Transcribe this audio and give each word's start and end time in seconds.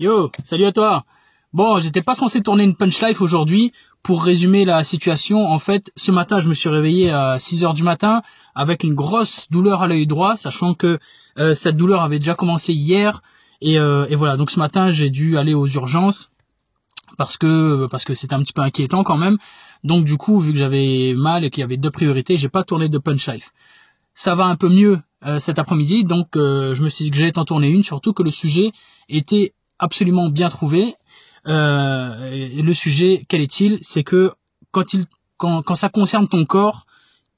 Yo, 0.00 0.30
salut 0.44 0.64
à 0.64 0.72
toi 0.72 1.04
Bon, 1.52 1.78
j'étais 1.78 2.00
pas 2.00 2.14
censé 2.14 2.40
tourner 2.40 2.64
une 2.64 2.74
punch 2.74 3.02
life 3.02 3.20
aujourd'hui. 3.20 3.74
Pour 4.02 4.24
résumer 4.24 4.64
la 4.64 4.82
situation, 4.82 5.46
en 5.46 5.58
fait, 5.58 5.92
ce 5.94 6.10
matin, 6.10 6.40
je 6.40 6.48
me 6.48 6.54
suis 6.54 6.70
réveillé 6.70 7.10
à 7.10 7.38
6 7.38 7.64
heures 7.64 7.74
du 7.74 7.82
matin 7.82 8.22
avec 8.54 8.82
une 8.82 8.94
grosse 8.94 9.46
douleur 9.50 9.82
à 9.82 9.88
l'œil 9.88 10.06
droit, 10.06 10.38
sachant 10.38 10.72
que 10.72 10.98
euh, 11.38 11.52
cette 11.52 11.76
douleur 11.76 12.00
avait 12.00 12.18
déjà 12.18 12.34
commencé 12.34 12.72
hier. 12.72 13.20
Et, 13.60 13.78
euh, 13.78 14.06
et 14.08 14.16
voilà, 14.16 14.38
donc 14.38 14.50
ce 14.50 14.58
matin, 14.58 14.90
j'ai 14.90 15.10
dû 15.10 15.36
aller 15.36 15.52
aux 15.52 15.66
urgences 15.66 16.30
parce 17.18 17.36
que 17.36 17.86
parce 17.90 18.06
que 18.06 18.14
c'était 18.14 18.32
un 18.32 18.40
petit 18.40 18.54
peu 18.54 18.62
inquiétant 18.62 19.04
quand 19.04 19.18
même. 19.18 19.36
Donc 19.84 20.06
du 20.06 20.16
coup, 20.16 20.40
vu 20.40 20.52
que 20.52 20.58
j'avais 20.58 21.12
mal 21.14 21.44
et 21.44 21.50
qu'il 21.50 21.60
y 21.60 21.64
avait 21.64 21.76
deux 21.76 21.90
priorités, 21.90 22.38
j'ai 22.38 22.48
pas 22.48 22.64
tourné 22.64 22.88
de 22.88 22.96
punch 22.96 23.28
life. 23.28 23.50
Ça 24.14 24.34
va 24.34 24.46
un 24.46 24.56
peu 24.56 24.70
mieux 24.70 24.98
euh, 25.26 25.38
cet 25.38 25.58
après-midi, 25.58 26.04
donc 26.04 26.28
je 26.36 26.82
me 26.82 26.88
suis 26.88 27.04
dit 27.04 27.10
que 27.10 27.18
j'allais 27.18 27.32
t'en 27.32 27.44
tourner 27.44 27.68
une, 27.68 27.82
surtout 27.82 28.14
que 28.14 28.22
le 28.22 28.30
sujet 28.30 28.72
était 29.10 29.52
absolument 29.80 30.28
bien 30.28 30.48
trouvé. 30.48 30.94
Euh, 31.46 32.62
le 32.62 32.74
sujet, 32.74 33.24
quel 33.28 33.40
est-il? 33.40 33.78
C'est 33.82 34.04
que 34.04 34.32
quand, 34.70 34.94
il, 34.94 35.06
quand, 35.36 35.62
quand 35.62 35.74
ça 35.74 35.88
concerne 35.88 36.28
ton 36.28 36.44
corps, 36.44 36.86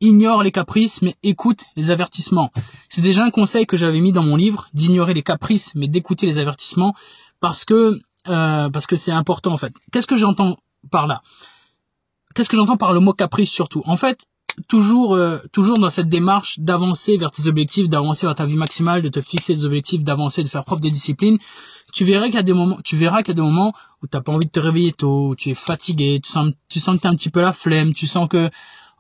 ignore 0.01 0.43
les 0.43 0.51
caprices, 0.51 1.01
mais 1.01 1.17
écoute 1.23 1.65
les 1.77 1.91
avertissements. 1.91 2.51
C'est 2.89 3.01
déjà 3.01 3.25
un 3.25 3.31
conseil 3.31 3.65
que 3.67 3.77
j'avais 3.77 4.01
mis 4.01 4.13
dans 4.13 4.25
mon 4.25 4.37
livre, 4.37 4.69
d'ignorer 4.75 5.15
les 5.15 5.23
caprices, 5.23 5.73
mais 5.75 5.89
d'écouter 5.89 6.27
les 6.27 6.39
avertissements, 6.39 6.95
parce 7.41 7.65
que 7.65 8.01
euh, 8.29 8.71
parce 8.71 8.87
que 8.87 8.97
c'est 8.97 9.13
important 9.13 9.53
en 9.53 9.57
fait. 9.57 9.73
Qu'est-ce 9.93 10.07
que 10.07 10.17
j'entends 10.17 10.59
par 10.91 11.07
là? 11.07 11.23
Qu'est-ce 12.35 12.49
que 12.49 12.57
j'entends 12.57 12.77
par 12.77 12.93
le 12.93 13.01
mot 13.01 13.13
caprice 13.13 13.51
surtout? 13.51 13.83
En 13.87 13.97
fait, 13.97 14.27
toujours 14.69 15.15
euh, 15.15 15.39
toujours 15.53 15.79
dans 15.79 15.89
cette 15.89 16.09
démarche 16.09 16.59
d'avancer 16.59 17.17
vers 17.17 17.31
tes 17.31 17.47
objectifs, 17.47 17.89
d'avancer 17.89 18.27
vers 18.27 18.35
ta 18.35 18.47
vie 18.47 18.57
maximale, 18.57 19.03
de 19.03 19.09
te 19.09 19.21
fixer 19.21 19.55
des 19.55 19.65
objectifs, 19.65 20.03
d'avancer, 20.03 20.43
de 20.43 20.49
faire 20.49 20.65
preuve 20.65 20.81
de 20.81 20.89
discipline, 20.89 21.39
tu 21.93 22.05
verras 22.05 22.27
qu'il 22.27 22.35
y 22.35 22.39
a 22.39 22.43
des 22.43 22.53
moments, 22.53 22.79
tu 22.85 22.97
verras 22.97 23.23
qu'il 23.23 23.29
y 23.29 23.33
a 23.33 23.35
des 23.35 23.43
moments 23.43 23.75
où 24.03 24.07
t'as 24.07 24.21
pas 24.21 24.33
envie 24.33 24.47
de 24.47 24.51
te 24.51 24.61
réveiller 24.61 24.93
tôt, 24.93 25.29
où 25.29 25.37
tu 25.37 25.51
es 25.51 25.55
fatigué, 25.55 26.21
tu 26.23 26.31
sens, 26.31 26.53
tu 26.69 26.81
sens 26.81 26.97
que 26.97 27.03
t'as 27.03 27.11
un 27.11 27.15
petit 27.15 27.31
peu 27.31 27.41
la 27.41 27.53
flemme, 27.53 27.95
tu 27.95 28.07
sens 28.07 28.29
que 28.29 28.51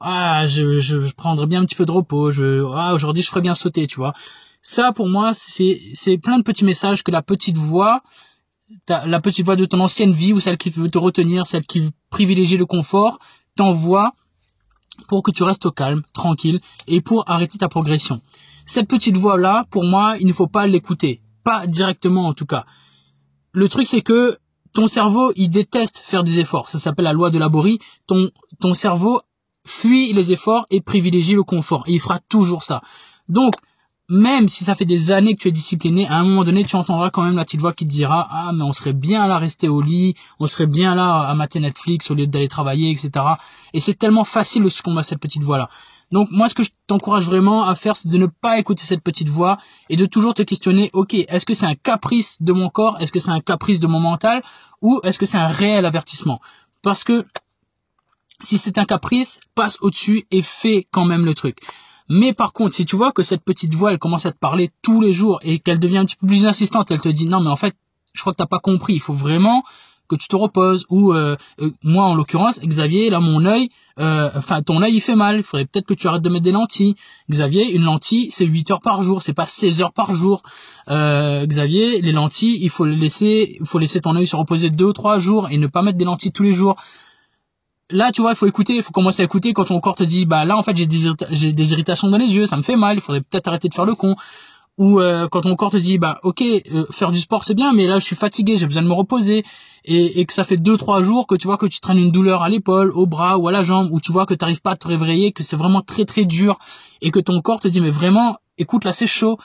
ah 0.00 0.46
je, 0.46 0.80
je, 0.80 1.02
je 1.02 1.14
prendrais 1.14 1.46
bien 1.46 1.60
un 1.60 1.64
petit 1.64 1.76
peu 1.76 1.84
de 1.84 1.92
repos, 1.92 2.30
je 2.30 2.64
ah 2.74 2.94
aujourd'hui 2.94 3.22
je 3.22 3.28
ferais 3.28 3.40
bien 3.40 3.54
sauter, 3.54 3.86
tu 3.86 3.96
vois. 3.96 4.14
Ça 4.62 4.92
pour 4.92 5.08
moi 5.08 5.32
c'est 5.34 5.80
c'est 5.94 6.18
plein 6.18 6.38
de 6.38 6.42
petits 6.42 6.64
messages 6.64 7.02
que 7.02 7.10
la 7.10 7.22
petite 7.22 7.56
voix 7.56 8.02
la 8.88 9.20
petite 9.20 9.44
voix 9.44 9.56
de 9.56 9.66
ton 9.66 9.80
ancienne 9.80 10.12
vie 10.12 10.32
ou 10.32 10.40
celle 10.40 10.56
qui 10.56 10.70
veut 10.70 10.88
te 10.88 10.96
retenir, 10.98 11.46
celle 11.46 11.64
qui 11.64 11.90
privilégie 12.08 12.56
le 12.56 12.64
confort, 12.64 13.18
t'envoie 13.54 14.14
pour 15.08 15.22
que 15.22 15.30
tu 15.30 15.42
restes 15.42 15.72
calme, 15.74 16.02
tranquille, 16.12 16.60
et 16.86 17.00
pour 17.00 17.28
arrêter 17.28 17.58
ta 17.58 17.68
progression. 17.68 18.20
Cette 18.64 18.88
petite 18.88 19.16
voix-là, 19.16 19.66
pour 19.70 19.84
moi, 19.84 20.16
il 20.20 20.26
ne 20.26 20.32
faut 20.32 20.46
pas 20.46 20.66
l'écouter. 20.66 21.20
Pas 21.44 21.66
directement 21.66 22.26
en 22.26 22.34
tout 22.34 22.46
cas. 22.46 22.64
Le 23.52 23.68
truc 23.68 23.86
c'est 23.86 24.02
que 24.02 24.38
ton 24.72 24.86
cerveau, 24.86 25.32
il 25.36 25.50
déteste 25.50 25.98
faire 25.98 26.24
des 26.24 26.38
efforts. 26.38 26.68
Ça 26.68 26.78
s'appelle 26.78 27.04
la 27.04 27.12
loi 27.12 27.30
de 27.30 27.38
Laborie. 27.38 27.78
Ton, 28.06 28.30
ton 28.60 28.74
cerveau 28.74 29.20
fuit 29.66 30.12
les 30.12 30.32
efforts 30.32 30.66
et 30.70 30.80
privilégie 30.80 31.34
le 31.34 31.42
confort. 31.42 31.84
Et 31.86 31.92
il 31.92 32.00
fera 32.00 32.20
toujours 32.20 32.64
ça. 32.64 32.80
Donc, 33.28 33.54
même 34.12 34.46
si 34.50 34.62
ça 34.62 34.74
fait 34.74 34.84
des 34.84 35.10
années 35.10 35.34
que 35.34 35.40
tu 35.40 35.48
es 35.48 35.52
discipliné, 35.52 36.06
à 36.06 36.16
un 36.16 36.24
moment 36.24 36.44
donné, 36.44 36.64
tu 36.64 36.76
entendras 36.76 37.08
quand 37.08 37.22
même 37.22 37.34
la 37.34 37.46
petite 37.46 37.62
voix 37.62 37.72
qui 37.72 37.86
te 37.86 37.90
dira 37.90 38.28
ah 38.30 38.52
mais 38.52 38.62
on 38.62 38.74
serait 38.74 38.92
bien 38.92 39.26
là 39.26 39.38
rester 39.38 39.68
au 39.68 39.80
lit, 39.80 40.14
on 40.38 40.46
serait 40.46 40.66
bien 40.66 40.94
là 40.94 41.20
à 41.20 41.34
mater 41.34 41.60
Netflix 41.60 42.10
au 42.10 42.14
lieu 42.14 42.26
d'aller 42.26 42.48
travailler, 42.48 42.90
etc. 42.90 43.10
Et 43.72 43.80
c'est 43.80 43.94
tellement 43.94 44.24
facile 44.24 44.64
de 44.64 44.68
succomber 44.68 45.02
cette 45.02 45.18
petite 45.18 45.42
voix 45.42 45.56
là. 45.56 45.70
Donc 46.10 46.28
moi 46.30 46.50
ce 46.50 46.54
que 46.54 46.62
je 46.62 46.68
t'encourage 46.86 47.24
vraiment 47.24 47.64
à 47.64 47.74
faire 47.74 47.96
c'est 47.96 48.10
de 48.10 48.18
ne 48.18 48.26
pas 48.26 48.58
écouter 48.58 48.84
cette 48.84 49.02
petite 49.02 49.30
voix 49.30 49.56
et 49.88 49.96
de 49.96 50.04
toujours 50.04 50.34
te 50.34 50.42
questionner 50.42 50.90
ok 50.92 51.14
est-ce 51.14 51.46
que 51.46 51.54
c'est 51.54 51.64
un 51.64 51.74
caprice 51.74 52.36
de 52.42 52.52
mon 52.52 52.68
corps, 52.68 53.00
est-ce 53.00 53.12
que 53.12 53.18
c'est 53.18 53.30
un 53.30 53.40
caprice 53.40 53.80
de 53.80 53.86
mon 53.86 54.00
mental? 54.00 54.42
Ou 54.82 55.00
est-ce 55.04 55.18
que 55.18 55.24
c'est 55.24 55.38
un 55.38 55.48
réel 55.48 55.86
avertissement 55.86 56.42
Parce 56.82 57.02
que 57.02 57.24
si 58.40 58.58
c'est 58.58 58.76
un 58.76 58.84
caprice, 58.84 59.40
passe 59.54 59.78
au-dessus 59.80 60.26
et 60.30 60.42
fais 60.42 60.84
quand 60.90 61.06
même 61.06 61.24
le 61.24 61.34
truc. 61.34 61.60
Mais 62.14 62.34
par 62.34 62.52
contre, 62.52 62.74
si 62.74 62.84
tu 62.84 62.94
vois 62.94 63.10
que 63.10 63.22
cette 63.22 63.42
petite 63.42 63.74
voix, 63.74 63.90
elle 63.90 63.98
commence 63.98 64.26
à 64.26 64.32
te 64.32 64.38
parler 64.38 64.70
tous 64.82 65.00
les 65.00 65.14
jours 65.14 65.40
et 65.42 65.58
qu'elle 65.60 65.78
devient 65.78 65.96
un 65.96 66.04
petit 66.04 66.16
peu 66.16 66.26
plus 66.26 66.46
insistante, 66.46 66.90
elle 66.90 67.00
te 67.00 67.08
dit 67.08 67.26
non 67.26 67.40
mais 67.40 67.48
en 67.48 67.56
fait, 67.56 67.74
je 68.12 68.20
crois 68.20 68.34
que 68.34 68.36
t'as 68.36 68.46
pas 68.46 68.58
compris, 68.58 68.92
il 68.92 69.00
faut 69.00 69.14
vraiment 69.14 69.64
que 70.08 70.16
tu 70.16 70.28
te 70.28 70.36
reposes. 70.36 70.84
Ou 70.90 71.14
euh, 71.14 71.36
euh, 71.62 71.70
moi 71.82 72.04
en 72.04 72.14
l'occurrence 72.14 72.60
Xavier 72.60 73.08
là 73.08 73.18
mon 73.18 73.46
œil 73.46 73.70
euh, 73.98 74.28
enfin 74.34 74.62
ton 74.62 74.82
œil 74.82 74.94
il 74.94 75.00
fait 75.00 75.16
mal. 75.16 75.38
Il 75.38 75.42
faudrait 75.42 75.64
peut-être 75.64 75.86
que 75.86 75.94
tu 75.94 76.06
arrêtes 76.06 76.20
de 76.20 76.28
mettre 76.28 76.44
des 76.44 76.52
lentilles. 76.52 76.96
Xavier 77.30 77.72
une 77.72 77.84
lentille 77.84 78.30
c'est 78.30 78.44
8 78.44 78.72
heures 78.72 78.82
par 78.82 79.00
jour. 79.02 79.22
C'est 79.22 79.32
pas 79.32 79.46
16 79.46 79.80
heures 79.80 79.94
par 79.94 80.14
jour. 80.14 80.42
Xavier 80.88 82.02
les 82.02 82.12
lentilles 82.12 82.58
il 82.60 82.68
faut 82.68 82.84
les 82.84 82.96
laisser 82.96 83.56
il 83.58 83.66
faut 83.66 83.78
laisser 83.78 84.02
ton 84.02 84.16
œil 84.16 84.26
se 84.26 84.36
reposer 84.36 84.68
deux 84.68 84.84
ou 84.84 84.92
trois 84.92 85.18
jours 85.18 85.48
et 85.50 85.56
ne 85.56 85.66
pas 85.66 85.80
mettre 85.80 85.96
des 85.96 86.04
lentilles 86.04 86.32
tous 86.32 86.42
les 86.42 86.52
jours 86.52 86.76
là, 87.92 88.10
tu 88.12 88.22
vois, 88.22 88.32
il 88.32 88.36
faut 88.36 88.46
écouter, 88.46 88.74
il 88.74 88.82
faut 88.82 88.92
commencer 88.92 89.22
à 89.22 89.24
écouter 89.24 89.52
quand 89.52 89.66
ton 89.66 89.80
corps 89.80 89.94
te 89.94 90.02
dit, 90.02 90.26
bah 90.26 90.44
là, 90.44 90.56
en 90.56 90.62
fait, 90.62 90.76
j'ai 90.76 90.86
des, 90.86 91.72
irritations 91.72 92.08
dans 92.08 92.18
les 92.18 92.34
yeux, 92.34 92.46
ça 92.46 92.56
me 92.56 92.62
fait 92.62 92.76
mal, 92.76 92.96
il 92.96 93.00
faudrait 93.00 93.20
peut-être 93.20 93.48
arrêter 93.48 93.68
de 93.68 93.74
faire 93.74 93.84
le 93.84 93.94
con. 93.94 94.16
Ou 94.78 95.00
euh, 95.00 95.28
quand 95.28 95.42
ton 95.42 95.54
corps 95.54 95.70
te 95.70 95.76
dit, 95.76 95.98
bah 95.98 96.18
ok, 96.22 96.40
euh, 96.42 96.86
faire 96.90 97.12
du 97.12 97.20
sport 97.20 97.44
c'est 97.44 97.54
bien, 97.54 97.74
mais 97.74 97.86
là, 97.86 97.98
je 97.98 98.04
suis 98.04 98.16
fatigué, 98.16 98.56
j'ai 98.56 98.66
besoin 98.66 98.82
de 98.82 98.88
me 98.88 98.94
reposer, 98.94 99.44
et, 99.84 100.20
et 100.20 100.24
que 100.24 100.32
ça 100.32 100.44
fait 100.44 100.56
deux 100.56 100.78
trois 100.78 101.02
jours 101.02 101.26
que 101.26 101.34
tu 101.34 101.46
vois 101.46 101.58
que 101.58 101.66
tu 101.66 101.80
traînes 101.80 101.98
une 101.98 102.10
douleur 102.10 102.42
à 102.42 102.48
l'épaule, 102.48 102.90
au 102.94 103.06
bras 103.06 103.36
ou 103.36 103.48
à 103.48 103.52
la 103.52 103.64
jambe, 103.64 103.90
ou 103.92 104.00
tu 104.00 104.12
vois 104.12 104.24
que 104.24 104.32
tu 104.32 104.42
n'arrives 104.42 104.62
pas 104.62 104.72
à 104.72 104.76
te 104.76 104.88
réveiller, 104.88 105.32
que 105.32 105.42
c'est 105.42 105.56
vraiment 105.56 105.82
très 105.82 106.06
très 106.06 106.24
dur, 106.24 106.58
et 107.02 107.10
que 107.10 107.20
ton 107.20 107.40
corps 107.42 107.60
te 107.60 107.68
dit, 107.68 107.82
mais 107.82 107.90
vraiment, 107.90 108.38
écoute, 108.56 108.84
là 108.84 108.92
c'est 108.92 109.06
chaud. 109.06 109.38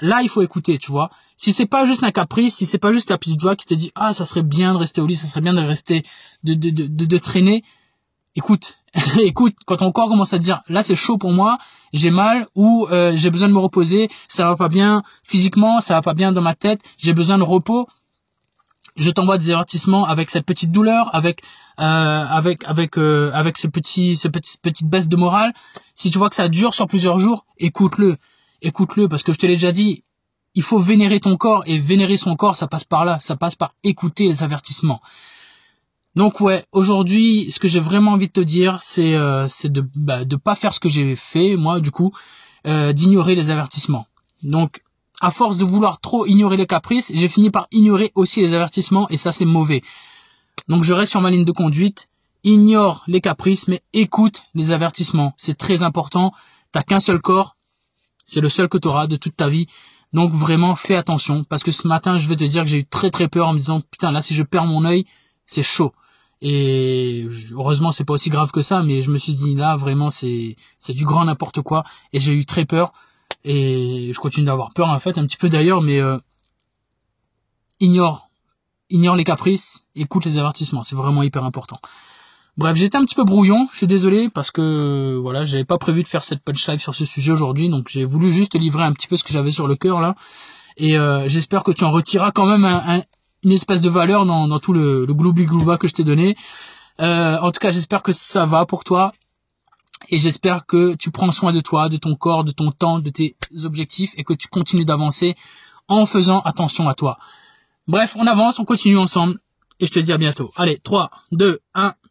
Là, 0.00 0.20
il 0.22 0.28
faut 0.28 0.42
écouter, 0.42 0.78
tu 0.78 0.90
vois. 0.90 1.10
Si 1.36 1.52
c'est 1.52 1.66
pas 1.66 1.84
juste 1.84 2.02
un 2.02 2.12
caprice, 2.12 2.56
si 2.56 2.66
c'est 2.66 2.78
pas 2.78 2.92
juste 2.92 3.08
ta 3.08 3.18
petite 3.18 3.40
voix 3.40 3.56
qui 3.56 3.66
te 3.66 3.74
dit 3.74 3.92
ah 3.94 4.12
ça 4.12 4.24
serait 4.24 4.42
bien 4.42 4.72
de 4.72 4.78
rester 4.78 5.00
au 5.00 5.06
lit, 5.06 5.16
ça 5.16 5.26
serait 5.26 5.42
bien 5.42 5.54
de 5.54 5.60
rester 5.60 6.02
de 6.44 6.54
de 6.54 6.70
de, 6.70 7.04
de, 7.04 7.18
traîner, 7.18 7.62
écoute, 8.36 8.78
écoute, 9.20 9.54
quand 9.66 9.76
ton 9.76 9.92
corps 9.92 10.08
commence 10.08 10.32
à 10.32 10.38
dire 10.38 10.62
là 10.68 10.82
c'est 10.82 10.94
chaud 10.94 11.18
pour 11.18 11.32
moi, 11.32 11.58
j'ai 11.92 12.10
mal 12.10 12.46
ou 12.54 12.86
euh, 12.90 13.12
j'ai 13.16 13.30
besoin 13.30 13.48
de 13.48 13.52
me 13.52 13.58
reposer, 13.58 14.08
ça 14.28 14.48
va 14.48 14.56
pas 14.56 14.68
bien 14.68 15.02
physiquement, 15.22 15.80
ça 15.82 15.94
va 15.94 16.02
pas 16.02 16.14
bien 16.14 16.32
dans 16.32 16.42
ma 16.42 16.54
tête, 16.54 16.80
j'ai 16.96 17.12
besoin 17.12 17.36
de 17.36 17.42
repos, 17.42 17.86
je 18.96 19.10
t'envoie 19.10 19.36
des 19.36 19.50
avertissements 19.50 20.06
avec 20.06 20.30
cette 20.30 20.46
petite 20.46 20.72
douleur, 20.72 21.14
avec 21.14 21.42
euh, 21.78 21.82
avec 21.84 22.64
avec 22.64 22.96
euh, 22.96 23.30
avec 23.34 23.58
ce 23.58 23.66
petit 23.66 24.16
ce 24.16 24.28
petit 24.28 24.56
petite 24.58 24.88
baisse 24.88 25.08
de 25.08 25.16
morale. 25.16 25.52
Si 25.94 26.10
tu 26.10 26.18
vois 26.18 26.30
que 26.30 26.34
ça 26.34 26.48
dure 26.48 26.72
sur 26.72 26.86
plusieurs 26.86 27.18
jours, 27.18 27.44
écoute-le, 27.58 28.16
écoute-le 28.62 29.08
parce 29.08 29.22
que 29.22 29.32
je 29.32 29.38
te 29.38 29.46
l'ai 29.46 29.54
déjà 29.54 29.72
dit, 29.72 30.02
il 30.56 30.62
faut 30.62 30.78
vénérer 30.78 31.20
ton 31.20 31.36
corps 31.36 31.62
et 31.66 31.78
vénérer 31.78 32.16
son 32.16 32.34
corps, 32.34 32.56
ça 32.56 32.66
passe 32.66 32.84
par 32.84 33.04
là, 33.04 33.20
ça 33.20 33.36
passe 33.36 33.54
par 33.54 33.74
écouter 33.84 34.26
les 34.26 34.42
avertissements. 34.42 35.02
Donc 36.16 36.40
ouais, 36.40 36.64
aujourd'hui, 36.72 37.50
ce 37.50 37.60
que 37.60 37.68
j'ai 37.68 37.78
vraiment 37.78 38.12
envie 38.12 38.28
de 38.28 38.32
te 38.32 38.40
dire, 38.40 38.78
c'est 38.82 39.14
euh, 39.14 39.46
de 39.64 39.84
bah, 39.94 40.20
pas 40.42 40.54
faire 40.54 40.72
ce 40.72 40.80
que 40.80 40.88
j'ai 40.88 41.14
fait 41.14 41.56
moi 41.56 41.78
du 41.78 41.90
coup, 41.90 42.12
euh, 42.66 42.94
d'ignorer 42.94 43.34
les 43.34 43.50
avertissements. 43.50 44.06
Donc 44.42 44.82
à 45.20 45.30
force 45.30 45.58
de 45.58 45.64
vouloir 45.64 46.00
trop 46.00 46.26
ignorer 46.26 46.56
les 46.56 46.66
caprices, 46.66 47.12
j'ai 47.14 47.28
fini 47.28 47.50
par 47.50 47.68
ignorer 47.70 48.12
aussi 48.14 48.40
les 48.40 48.54
avertissements 48.54 49.08
et 49.10 49.18
ça 49.18 49.32
c'est 49.32 49.44
mauvais. 49.44 49.82
Donc 50.68 50.84
je 50.84 50.94
reste 50.94 51.10
sur 51.10 51.20
ma 51.20 51.30
ligne 51.30 51.44
de 51.44 51.52
conduite, 51.52 52.08
ignore 52.44 53.04
les 53.08 53.20
caprices 53.20 53.68
mais 53.68 53.82
écoute 53.92 54.42
les 54.54 54.70
avertissements, 54.70 55.34
c'est 55.36 55.58
très 55.58 55.82
important. 55.82 56.32
T'as 56.72 56.82
qu'un 56.82 57.00
seul 57.00 57.20
corps, 57.20 57.56
c'est 58.24 58.40
le 58.40 58.48
seul 58.48 58.70
que 58.70 58.78
tu 58.78 58.88
auras 58.88 59.06
de 59.06 59.16
toute 59.16 59.36
ta 59.36 59.48
vie. 59.48 59.66
Donc 60.12 60.32
vraiment 60.32 60.76
fais 60.76 60.94
attention 60.94 61.44
parce 61.44 61.62
que 61.62 61.70
ce 61.70 61.86
matin 61.86 62.16
je 62.16 62.28
vais 62.28 62.36
te 62.36 62.44
dire 62.44 62.62
que 62.64 62.70
j'ai 62.70 62.78
eu 62.78 62.86
très 62.86 63.10
très 63.10 63.28
peur 63.28 63.48
en 63.48 63.52
me 63.52 63.58
disant 63.58 63.80
putain 63.80 64.12
là 64.12 64.22
si 64.22 64.34
je 64.34 64.42
perds 64.42 64.66
mon 64.66 64.84
œil 64.84 65.04
c'est 65.46 65.62
chaud. 65.62 65.92
Et 66.42 67.26
heureusement 67.52 67.92
c'est 67.92 68.04
pas 68.04 68.14
aussi 68.14 68.30
grave 68.30 68.50
que 68.50 68.62
ça 68.62 68.82
mais 68.82 69.02
je 69.02 69.10
me 69.10 69.18
suis 69.18 69.34
dit 69.34 69.54
là 69.54 69.76
vraiment 69.76 70.10
c'est 70.10 70.56
c'est 70.78 70.92
du 70.92 71.04
grand 71.04 71.24
n'importe 71.24 71.60
quoi. 71.62 71.84
Et 72.12 72.20
j'ai 72.20 72.32
eu 72.32 72.46
très 72.46 72.64
peur. 72.64 72.92
Et 73.44 74.10
je 74.12 74.20
continue 74.20 74.46
d'avoir 74.46 74.72
peur 74.72 74.88
en 74.88 74.98
fait 74.98 75.18
un 75.18 75.26
petit 75.26 75.36
peu 75.36 75.48
d'ailleurs 75.48 75.82
mais 75.82 76.00
euh, 76.00 76.18
ignore. 77.80 78.30
Ignore 78.88 79.16
les 79.16 79.24
caprices 79.24 79.84
écoute 79.94 80.24
les 80.24 80.38
avertissements. 80.38 80.82
C'est 80.82 80.96
vraiment 80.96 81.22
hyper 81.22 81.44
important 81.44 81.80
bref 82.56 82.76
j'étais 82.76 82.96
un 82.96 83.04
petit 83.04 83.14
peu 83.14 83.24
brouillon 83.24 83.68
je 83.72 83.76
suis 83.78 83.86
désolé 83.86 84.28
parce 84.28 84.50
que 84.50 85.18
voilà 85.20 85.44
j'avais 85.44 85.64
pas 85.64 85.78
prévu 85.78 86.02
de 86.02 86.08
faire 86.08 86.24
cette 86.24 86.42
punch 86.42 86.66
live 86.68 86.80
sur 86.80 86.94
ce 86.94 87.04
sujet 87.04 87.32
aujourd'hui 87.32 87.68
donc 87.68 87.88
j'ai 87.88 88.04
voulu 88.04 88.30
juste 88.30 88.54
livrer 88.54 88.84
un 88.84 88.92
petit 88.92 89.08
peu 89.08 89.16
ce 89.16 89.24
que 89.24 89.32
j'avais 89.32 89.52
sur 89.52 89.66
le 89.66 89.76
cœur 89.76 90.00
là 90.00 90.14
Et 90.76 90.98
euh, 90.98 91.28
j'espère 91.28 91.62
que 91.62 91.72
tu 91.72 91.84
en 91.84 91.90
retireras 91.90 92.32
quand 92.32 92.46
même 92.46 92.64
un, 92.64 93.02
une 93.42 93.52
espèce 93.52 93.80
de 93.80 93.88
valeur 93.88 94.26
dans, 94.26 94.58
tout 94.58 94.72
le, 94.72 95.06
le 95.06 95.14
gloubi 95.14 95.46
glouba 95.46 95.78
que 95.78 95.88
je 95.88 95.94
t'ai 95.94 96.04
donné. 96.04 96.36
Euh, 97.00 97.38
en 97.38 97.50
tout 97.52 97.60
cas, 97.60 97.70
j'espère 97.70 98.02
que 98.02 98.12
ça 98.12 98.44
va 98.44 98.66
pour 98.66 98.84
toi. 98.84 99.12
Et 100.10 100.18
j'espère 100.18 100.66
que 100.66 100.94
tu 100.94 101.10
prends 101.10 101.32
soin 101.32 101.52
de 101.52 101.60
toi, 101.60 101.88
de 101.88 101.96
ton 101.96 102.16
corps, 102.16 102.44
de 102.44 102.52
ton 102.52 102.70
temps, 102.70 102.98
de 102.98 103.10
tes 103.10 103.36
objectifs 103.64 104.12
et 104.16 104.24
que 104.24 104.34
tu 104.34 104.48
continues 104.48 104.84
d'avancer 104.84 105.36
en 105.88 106.04
faisant 106.04 106.40
attention 106.40 106.88
à 106.88 106.94
toi. 106.94 107.18
Bref, 107.88 108.14
on 108.18 108.26
avance, 108.26 108.58
on 108.58 108.64
continue 108.64 108.98
ensemble 108.98 109.38
et 109.80 109.86
je 109.86 109.92
te 109.92 109.98
dis 109.98 110.12
à 110.12 110.18
bientôt. 110.18 110.50
Allez, 110.56 110.80
3, 110.82 111.10
2, 111.32 111.60
1 111.74 111.94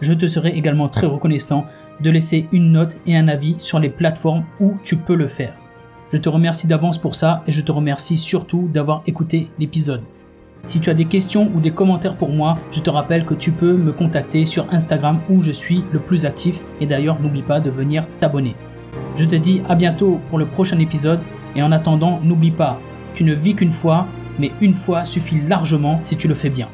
Je 0.00 0.12
te 0.12 0.26
serai 0.26 0.50
également 0.50 0.88
très 0.88 1.06
reconnaissant 1.06 1.66
de 2.00 2.10
laisser 2.10 2.48
une 2.52 2.72
note 2.72 2.98
et 3.06 3.16
un 3.16 3.28
avis 3.28 3.56
sur 3.58 3.78
les 3.78 3.88
plateformes 3.88 4.44
où 4.60 4.74
tu 4.82 4.96
peux 4.96 5.14
le 5.14 5.26
faire. 5.26 5.54
Je 6.12 6.18
te 6.18 6.28
remercie 6.28 6.66
d'avance 6.66 6.98
pour 6.98 7.14
ça 7.14 7.42
et 7.46 7.52
je 7.52 7.62
te 7.62 7.72
remercie 7.72 8.16
surtout 8.16 8.68
d'avoir 8.72 9.02
écouté 9.06 9.48
l'épisode. 9.58 10.02
Si 10.64 10.80
tu 10.80 10.90
as 10.90 10.94
des 10.94 11.04
questions 11.04 11.50
ou 11.54 11.60
des 11.60 11.70
commentaires 11.70 12.16
pour 12.16 12.30
moi, 12.30 12.58
je 12.72 12.80
te 12.80 12.90
rappelle 12.90 13.24
que 13.24 13.34
tu 13.34 13.52
peux 13.52 13.76
me 13.76 13.92
contacter 13.92 14.44
sur 14.44 14.66
Instagram 14.72 15.20
où 15.30 15.42
je 15.42 15.52
suis 15.52 15.84
le 15.92 16.00
plus 16.00 16.26
actif 16.26 16.60
et 16.80 16.86
d'ailleurs 16.86 17.20
n'oublie 17.20 17.42
pas 17.42 17.60
de 17.60 17.70
venir 17.70 18.04
t'abonner. 18.20 18.54
Je 19.16 19.24
te 19.24 19.36
dis 19.36 19.62
à 19.68 19.74
bientôt 19.74 20.20
pour 20.28 20.38
le 20.38 20.46
prochain 20.46 20.78
épisode 20.78 21.20
et 21.54 21.62
en 21.62 21.72
attendant 21.72 22.20
n'oublie 22.22 22.50
pas, 22.50 22.80
tu 23.14 23.24
ne 23.24 23.32
vis 23.34 23.54
qu'une 23.54 23.70
fois, 23.70 24.06
mais 24.38 24.50
une 24.60 24.74
fois 24.74 25.04
suffit 25.04 25.40
largement 25.40 26.00
si 26.02 26.16
tu 26.16 26.28
le 26.28 26.34
fais 26.34 26.50
bien. 26.50 26.68